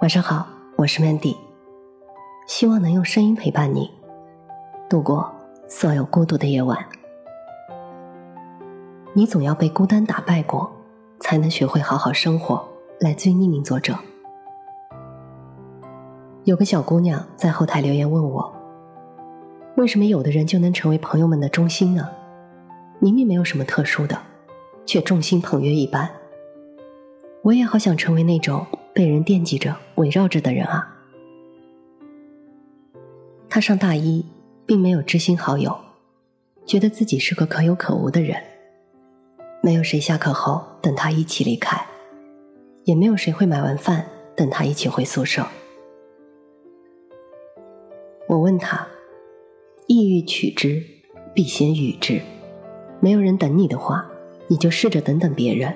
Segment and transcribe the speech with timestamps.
[0.00, 1.36] 晚上好，我是 Mandy，
[2.46, 3.90] 希望能用声音陪伴你
[4.88, 5.30] 度过
[5.68, 6.78] 所有孤独的夜晚。
[9.12, 10.72] 你总要被孤单打败过，
[11.20, 12.66] 才能学会好好生活。
[12.98, 13.94] 来自于匿名作者。
[16.44, 18.50] 有个小姑娘在后台留言问我：
[19.76, 22.08] 为什么有的人就能成为朋友们的中心呢？
[23.00, 24.18] 明明没有什么特殊的，
[24.86, 26.08] 却众星捧月一般。
[27.42, 28.64] 我也好想成为那种。
[28.92, 30.96] 被人惦记着、围绕着的人啊！
[33.48, 34.24] 他上大一，
[34.66, 35.78] 并没有知心好友，
[36.66, 38.42] 觉得自己是个可有可无的人。
[39.62, 41.86] 没有谁下课后等他一起离开，
[42.84, 45.46] 也没有谁会买完饭等他一起回宿舍。
[48.28, 48.86] 我问他
[49.86, 50.82] ：“意欲取之，
[51.34, 52.20] 必先予之。
[53.00, 54.08] 没有人等你的话，
[54.48, 55.74] 你就试着等等别人。”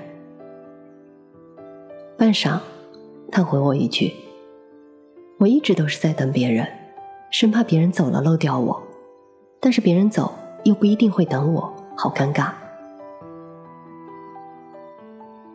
[2.17, 2.61] 半晌。
[3.35, 4.15] 他回我一句
[5.41, 6.65] ：“我一直都是在等别人，
[7.33, 8.81] 生怕别人走了漏掉我。
[9.59, 12.53] 但是别人走又不一定会等我，好尴尬。”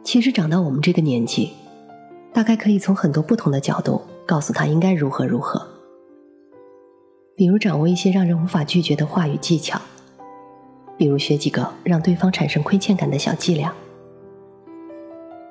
[0.03, 1.53] 其实长到我们这个年纪，
[2.33, 5.65] 大概可以从很多不同的角度告诉他应该如何如何。
[7.37, 9.79] 比如掌握一些让人无法拒绝的话语技巧，
[10.97, 13.73] 比如学几个让对方产生亏欠感的小伎俩，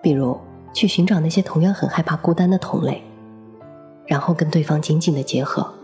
[0.02, 0.38] 比如。
[0.72, 3.02] 去寻找那些同样很害怕孤单的同类，
[4.06, 5.74] 然后跟对方紧紧的结合。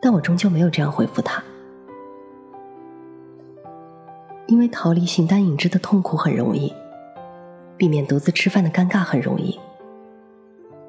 [0.00, 1.42] 但我终究没有这样回复他，
[4.46, 6.72] 因为逃离形单影只的痛苦很容易，
[7.76, 9.58] 避免独自吃饭的尴尬很容易。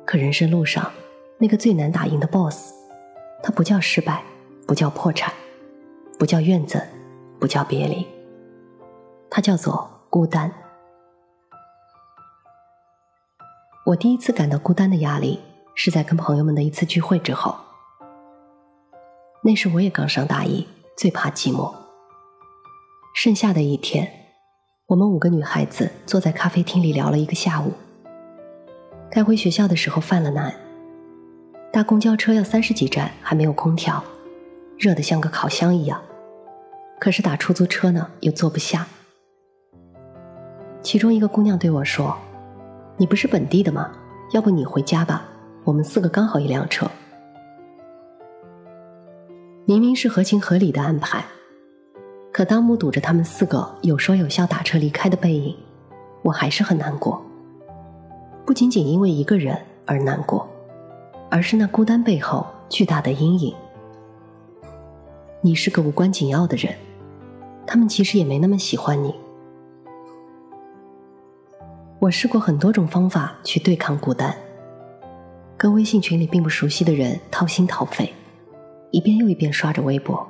[0.06, 0.92] 可人生路上
[1.38, 2.73] 那个最难打赢的 BOSS，
[3.42, 4.22] 它不叫失败，
[4.68, 5.34] 不叫破产，
[6.20, 6.84] 不叫怨憎，
[7.40, 8.06] 不叫别离，
[9.30, 10.52] 它叫做孤单。
[13.86, 15.39] 我第一次感到孤单的压力，
[15.75, 17.55] 是在跟朋友们的一次聚会之后。
[19.44, 21.72] 那时我也刚上大一，最怕寂寞。
[23.13, 24.12] 盛夏的一天，
[24.88, 27.74] 我们五个女孩子坐在咖啡厅里聊了一个下午。
[29.12, 30.51] 该回学校的时候犯了难，
[31.72, 34.03] 搭公交车要三十几站，还没有空调，
[34.79, 36.01] 热得像个烤箱一样。
[37.00, 38.88] 可是打出租车呢，又坐不下。
[40.81, 42.18] 其中一个姑娘对我说。
[42.97, 43.91] 你不是本地的吗？
[44.31, 45.23] 要不你回家吧，
[45.63, 46.89] 我们四个刚好一辆车。
[49.66, 51.25] 明明是合情合理的安排，
[52.31, 55.56] 可当目睹着他们四个有说有笑打车离开的背影，
[56.22, 57.22] 我还是很难过。
[58.45, 60.47] 不仅仅因为一个人而难过，
[61.29, 63.53] 而是那孤单背后巨大的阴影。
[65.41, 66.73] 你是个无关紧要的人，
[67.67, 69.13] 他们其实也没那么喜欢你。
[72.00, 74.35] 我试过很多种方法去对抗孤单，
[75.57, 78.13] 跟微信群里并不熟悉的人掏心掏肺，
[78.91, 80.28] 一遍又一遍刷着微博，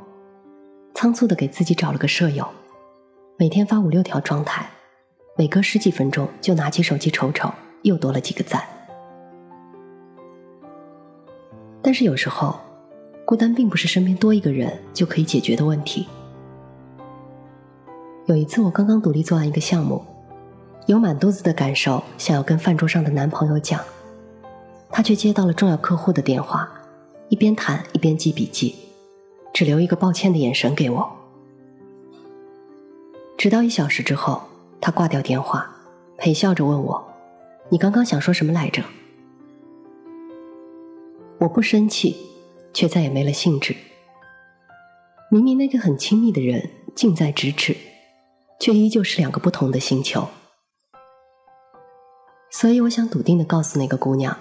[0.94, 2.48] 仓促的给自己找了个舍友，
[3.38, 4.70] 每天发五六条状态，
[5.36, 7.52] 每隔十几分钟就拿起手机瞅瞅，
[7.82, 8.62] 又多了几个赞。
[11.82, 12.60] 但是有时候，
[13.26, 16.08] 孤单并不是身边多一个人就可以解决的问题。
[18.28, 20.06] 有一次，我刚刚独立做完一个项目。
[20.88, 23.84] 有满肚子的感受，想要跟饭桌上的男朋友讲，
[24.92, 26.70] 他却接到了重要客户的电话，
[27.30, 28.76] 一边谈一边记笔记，
[29.52, 31.12] 只留一个抱歉的眼神给我。
[33.36, 34.44] 直到一小时之后，
[34.80, 35.76] 他挂掉电话，
[36.18, 37.04] 陪笑着问我
[37.70, 38.84] ：“你刚刚想说什么来着？”
[41.40, 42.16] 我不生气，
[42.74, 43.76] 却再也没了兴致。
[45.32, 47.76] 明明那个很亲密的人近在咫尺，
[48.60, 50.28] 却依旧是两个不同的星球。
[52.58, 54.38] 所以，我想笃定的告诉那个姑娘，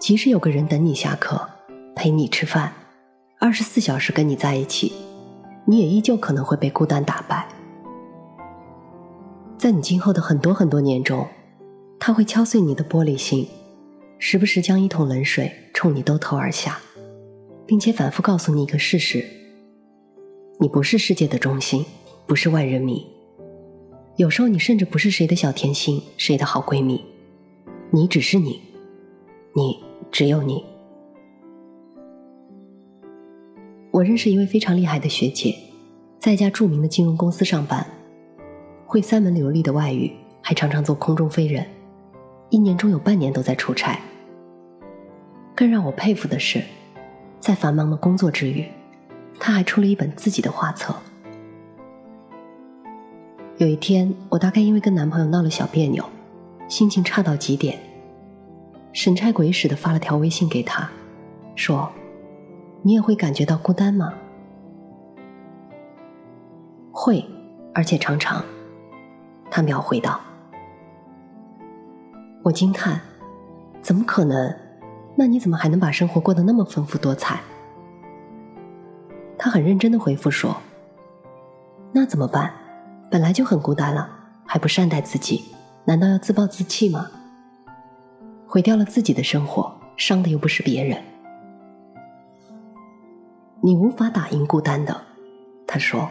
[0.00, 1.48] 即使有个人等你下课，
[1.94, 2.72] 陪你吃饭，
[3.38, 4.92] 二十四小时跟你在一起，
[5.64, 7.46] 你也依旧可能会被孤单打败。
[9.56, 11.28] 在你今后的很多很多年中，
[12.00, 13.48] 他会敲碎你的玻璃心，
[14.18, 16.80] 时不时将一桶冷水冲你兜头而下，
[17.64, 19.24] 并且反复告诉你一个事实：
[20.58, 21.86] 你不是世界的中心，
[22.26, 23.13] 不是万人迷。
[24.16, 27.04] 有时候，你甚至不是谁的小甜心，谁的好闺蜜，
[27.90, 28.60] 你只是你，
[29.54, 29.82] 你
[30.12, 30.64] 只有你。
[33.90, 35.56] 我认识一位非常厉害的学姐，
[36.20, 37.84] 在一家著名的金融公司上班，
[38.86, 41.66] 会三门流利的外语，还常常做空中飞人，
[42.50, 43.98] 一年中有半年都在出差。
[45.56, 46.62] 更让我佩服的是，
[47.40, 48.64] 在繁忙的工作之余，
[49.40, 50.94] 她还出了一本自己的画册。
[53.56, 56.04] 有一天，我大概因为跟男朋友闹了小别扭，
[56.66, 57.78] 心情差到极点。
[58.92, 60.90] 神差鬼使的发了条微信给他，
[61.54, 61.88] 说
[62.82, 64.12] ：“你也会感觉到孤单吗？”
[66.90, 67.24] 会，
[67.72, 68.44] 而且常常。
[69.50, 70.20] 他秒回道
[72.42, 73.00] ：“我惊叹，
[73.80, 74.52] 怎么可能？
[75.14, 77.40] 那你怎么还能把生活过得那么丰富多彩？”
[79.38, 80.56] 他很认真的回复说
[81.94, 82.52] ：“那怎么办？
[83.14, 84.10] 本来就很孤单了，
[84.44, 85.44] 还不善待自己，
[85.84, 87.08] 难道要自暴自弃吗？
[88.44, 91.00] 毁掉了自己的生活，伤的又不是别人。
[93.62, 95.00] 你无法打赢孤单的。”
[95.64, 96.10] 他说：“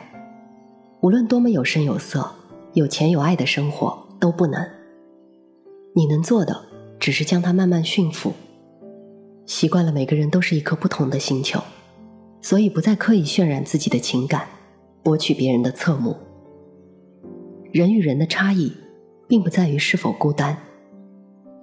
[1.04, 2.32] 无论多么有声有色、
[2.72, 4.66] 有钱有爱的生活都不能。
[5.98, 6.64] 你能做的，
[7.02, 8.32] 只是将它慢慢驯服。
[9.46, 11.62] 习惯了，每个人都是一颗不同的星球。”
[12.42, 14.48] 所以不再刻意渲染自己的情感，
[15.04, 16.16] 博取别人的侧目。
[17.74, 18.72] 人与人的差异，
[19.28, 20.56] 并不在于是否孤单，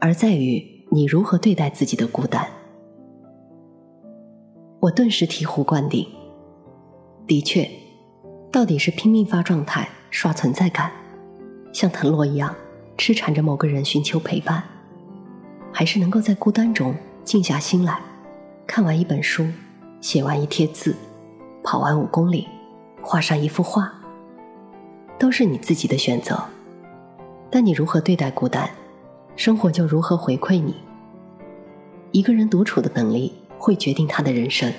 [0.01, 0.61] 而在于
[0.91, 2.45] 你如何对待自己的孤单。
[4.81, 6.05] 我顿时醍醐灌顶。
[7.29, 7.71] 的确，
[8.51, 10.91] 到底是拼命发状态刷存在感，
[11.73, 12.53] 像藤萝一样
[12.99, 14.65] 痴缠着某个人寻求陪伴，
[15.73, 16.93] 还是能够在孤单中
[17.23, 18.01] 静下心来，
[18.67, 19.47] 看完一本书。
[20.01, 20.97] 写完一贴字，
[21.63, 22.49] 跑完五公里，
[23.01, 24.00] 画上一幅画，
[25.21, 26.43] 都是你自己的选择。
[27.51, 28.71] 但你如何对待孤单，
[29.37, 30.75] 生活就如何回馈你。
[32.11, 34.73] 一个人独处的能力，会决定他的人生。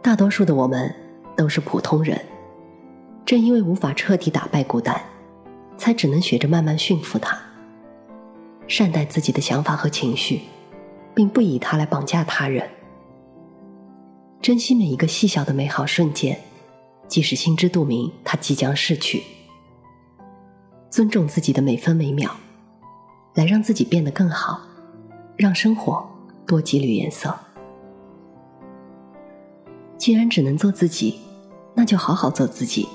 [0.00, 0.92] 大多数的我们
[1.36, 2.18] 都是普通人，
[3.26, 5.00] 正因为无法彻底打败孤单，
[5.76, 7.38] 才只能学着慢慢驯服它，
[8.66, 10.40] 善待自己的想法和情绪。
[11.14, 12.70] 并不以它来绑架他人，
[14.40, 16.38] 珍惜每一个细小的美好瞬间，
[17.08, 19.22] 即使心知肚明它即将逝去。
[20.88, 22.30] 尊重自己的每分每秒，
[23.34, 24.60] 来让自己变得更好，
[25.36, 26.08] 让生活
[26.46, 27.36] 多几缕颜色。
[29.96, 31.18] 既然只能做自己，
[31.74, 32.88] 那就好好做自己。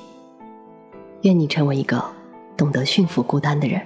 [1.24, 2.01] 愿你成为一个
[2.56, 3.81] 懂得驯服孤单的人。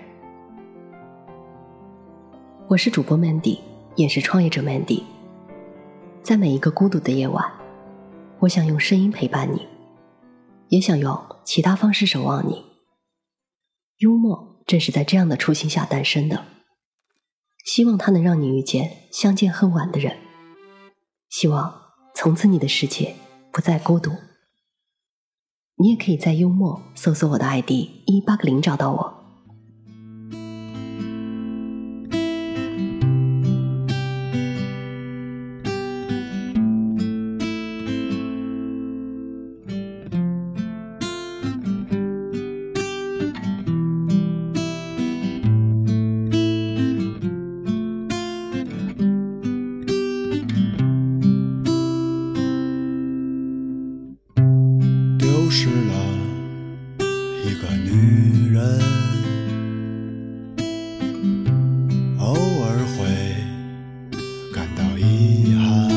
[2.67, 3.57] 我是主播 Mandy。
[3.97, 5.01] 也是创业者 Mandy，
[6.21, 7.43] 在每一个孤独的夜晚，
[8.37, 9.67] 我想用声音陪伴你，
[10.69, 12.65] 也想用其他方式守望你。
[13.97, 16.45] 幽默正是在这样的初心下诞生的，
[17.65, 20.17] 希望它能让你遇见相见恨晚的人，
[21.29, 23.15] 希望从此你的世界
[23.51, 24.11] 不再孤独。
[25.77, 27.71] 你也可以在幽默搜索我的 ID
[28.05, 29.16] 一八个零找到我。
[55.59, 55.71] 失了
[57.43, 57.89] 一个女
[58.53, 58.79] 人，
[62.19, 62.97] 偶尔会
[64.53, 65.89] 感到遗憾。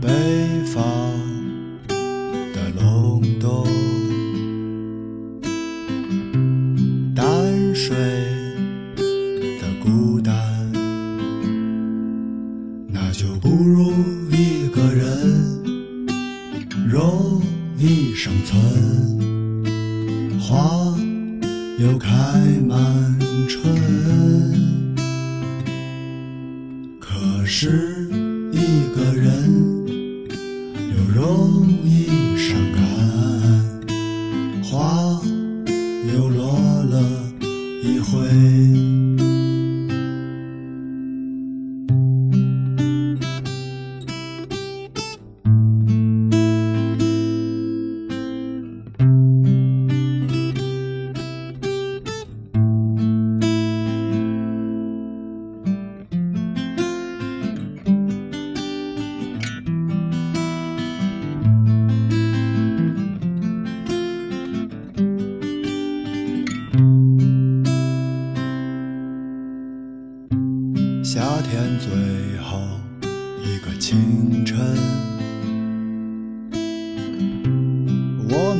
[0.00, 0.06] 北
[0.66, 0.80] 方
[2.54, 3.66] 的隆冬，
[7.16, 8.41] 淡水。
[28.62, 29.84] 一个人
[30.94, 32.21] 又容易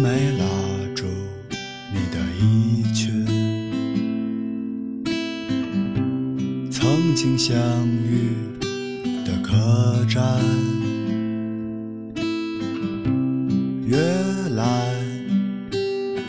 [0.02, 0.44] 没拉
[0.96, 1.04] 住
[1.92, 3.24] 你的衣裙
[6.72, 7.56] 曾经相
[7.86, 8.34] 遇
[9.24, 10.20] 的客栈，
[13.86, 13.96] 越
[14.56, 14.92] 来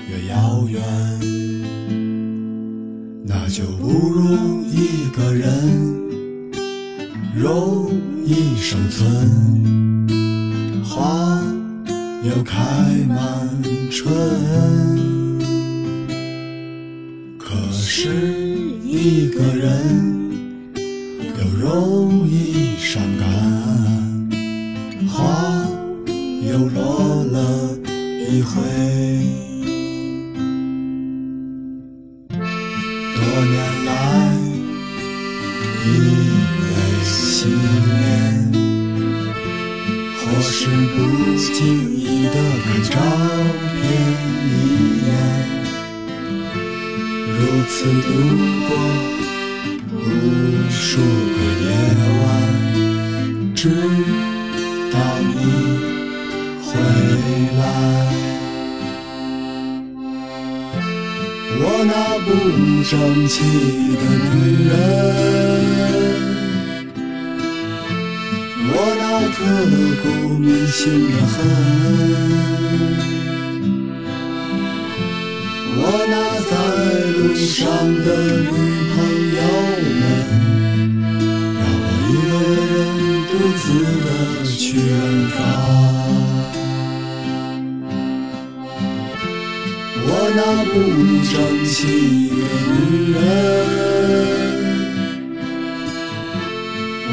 [0.08, 0.80] 越遥远。
[3.26, 5.50] 那就不如一个人
[7.36, 7.90] 容
[8.24, 9.02] 易生存，
[12.24, 12.58] 又开
[13.08, 13.50] 满
[13.92, 14.14] 春。
[17.38, 18.08] 可是
[18.82, 20.32] 一个人
[21.38, 23.28] 又容易伤感，
[25.08, 25.68] 花
[26.50, 27.78] 又落了
[28.30, 29.53] 一回。
[48.04, 48.08] 度
[48.68, 48.70] 过
[49.92, 49.98] 无
[50.70, 51.66] 数个夜
[52.20, 52.24] 晚，
[53.56, 53.62] 直
[54.92, 54.96] 到
[55.30, 55.32] 你
[56.62, 56.70] 回
[57.60, 57.62] 来。
[61.56, 61.92] 我那
[62.26, 62.28] 不
[62.90, 62.92] 争
[63.28, 63.34] 气
[63.96, 64.36] 的女
[64.68, 64.72] 人，
[68.68, 69.40] 我那刻
[70.02, 70.04] 骨
[70.40, 71.36] 铭心的恨，
[77.44, 78.08] 路上的
[78.40, 78.96] 女朋
[79.36, 79.40] 友
[80.00, 80.02] 们，
[81.60, 82.32] 让我一个
[82.72, 82.74] 人
[83.28, 83.64] 独自
[84.00, 84.08] 的
[84.46, 84.88] 去远
[85.36, 85.38] 方。
[90.06, 90.08] 我
[90.38, 90.40] 那
[90.72, 90.74] 不
[91.28, 91.36] 争
[91.66, 91.76] 气
[92.30, 92.72] 的女
[93.12, 93.18] 人，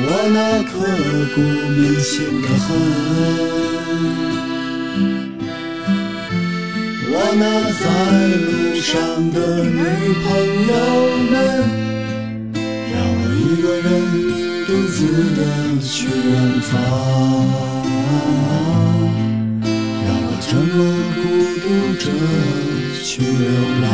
[0.06, 0.72] 我那刻
[1.34, 1.36] 骨
[1.74, 2.08] 铭心
[2.40, 2.68] 的恨，
[7.12, 7.44] 我那
[7.80, 7.82] 在
[8.36, 8.48] 路
[8.80, 8.88] 上
[9.32, 9.82] 的女
[10.22, 10.26] 朋
[10.68, 10.72] 友
[11.28, 11.32] 们，
[12.92, 13.88] 让我一个人
[14.64, 14.96] 独自
[15.34, 15.38] 的
[15.82, 16.70] 去远方。
[20.06, 20.78] 让我这么
[21.16, 21.18] 孤
[21.60, 21.66] 独
[21.98, 22.02] 着
[23.02, 23.44] 去流
[23.82, 23.84] 浪。